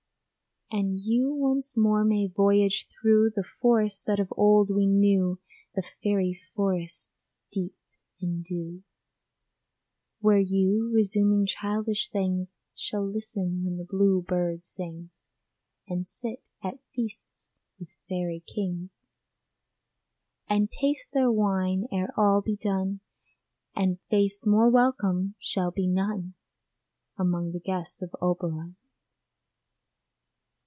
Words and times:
And 0.73 1.01
you 1.01 1.33
once 1.33 1.75
more 1.75 2.05
may 2.05 2.27
voyage 2.29 2.87
through 2.87 3.31
The 3.35 3.43
forests 3.59 4.03
that 4.03 4.21
of 4.21 4.31
old 4.37 4.69
we 4.73 4.87
knew, 4.87 5.41
The 5.75 5.81
fairy 6.01 6.39
forests 6.55 7.29
deep 7.51 7.75
in 8.21 8.41
dew, 8.41 8.81
Where 10.21 10.39
you, 10.39 10.89
resuming 10.95 11.45
childish 11.45 12.07
things, 12.07 12.55
Shall 12.73 13.05
listen 13.05 13.65
when 13.65 13.75
the 13.75 13.83
Blue 13.83 14.21
Bird 14.21 14.63
sings, 14.63 15.27
And 15.89 16.07
sit 16.07 16.47
at 16.63 16.79
feasts 16.95 17.59
with 17.77 17.89
fairy 18.07 18.39
kings, 18.47 19.03
And 20.47 20.71
taste 20.71 21.11
their 21.11 21.29
wine, 21.33 21.89
ere 21.91 22.13
all 22.17 22.39
be 22.39 22.55
done, 22.55 23.01
And 23.75 23.99
face 24.09 24.47
more 24.47 24.69
welcome 24.69 25.35
shall 25.37 25.71
be 25.71 25.85
none 25.85 26.35
Among 27.17 27.51
the 27.51 27.59
guests 27.59 28.01
of 28.01 28.15
Oberon. 28.21 28.77